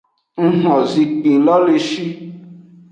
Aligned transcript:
Ng 0.47 0.51
xo 0.61 0.75
zinkpin 0.93 1.39
lo 1.45 1.55
le 1.65 1.75
shi. 1.87 2.05